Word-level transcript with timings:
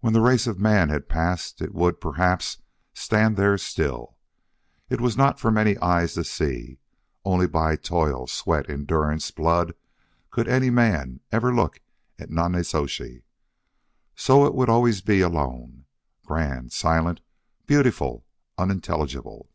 When 0.00 0.14
the 0.14 0.22
race 0.22 0.46
of 0.46 0.58
man 0.58 0.88
had 0.88 1.10
passed 1.10 1.60
it 1.60 1.74
would, 1.74 2.00
perhaps, 2.00 2.62
stand 2.94 3.36
there 3.36 3.58
still. 3.58 4.16
It 4.88 4.98
was 4.98 5.14
not 5.14 5.38
for 5.38 5.50
many 5.50 5.76
eyes 5.76 6.14
to 6.14 6.24
see. 6.24 6.78
Only 7.22 7.46
by 7.46 7.76
toil, 7.76 8.26
sweat, 8.28 8.70
endurance, 8.70 9.30
blood, 9.30 9.74
could 10.30 10.48
any 10.48 10.70
man 10.70 11.20
ever 11.30 11.54
look 11.54 11.82
at 12.18 12.30
Nonnezoshe. 12.30 13.20
So 14.16 14.46
it 14.46 14.54
would 14.54 14.70
always 14.70 15.02
be 15.02 15.20
alone, 15.20 15.84
grand, 16.24 16.72
silent, 16.72 17.20
beautiful, 17.66 18.24
unintelligible. 18.56 19.50